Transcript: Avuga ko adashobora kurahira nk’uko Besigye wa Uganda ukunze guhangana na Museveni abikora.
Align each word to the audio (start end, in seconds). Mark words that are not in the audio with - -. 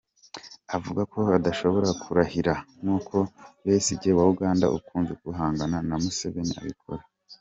Avuga 0.77 1.01
ko 1.11 1.19
adashobora 1.37 1.89
kurahira 2.01 2.53
nk’uko 2.79 3.15
Besigye 3.65 4.11
wa 4.17 4.25
Uganda 4.33 4.65
ukunze 4.77 5.13
guhangana 5.23 5.77
na 5.87 5.95
Museveni 6.03 6.53
abikora. 6.61 7.03